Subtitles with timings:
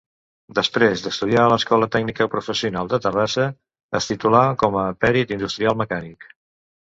[0.59, 3.45] Després d'estudiar a l'Escola Tècnica Professional de Terrassa
[4.01, 6.27] es titulà com a perit industrial mecànic.